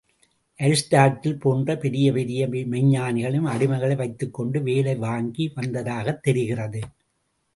Aristotle 0.59 1.39
போன்ற 1.39 1.75
பெரிய 1.77 2.11
பெரிய 2.11 2.47
மெய்ஞ்ஞானிகளும் 2.47 3.45
அடிமைகளை 3.45 3.95
வைத்துக்கொண்டு 3.95 4.61
வேலை 4.61 4.95
வாங்கி 4.95 5.51
வந்ததாகத் 5.55 6.21
தெரிகிறது. 6.21 6.81